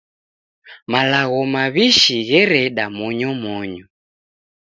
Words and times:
Malagho 0.91 1.41
maw'ishi 1.53 2.17
ghereda 2.29 2.85
monyomonyo. 2.97 3.85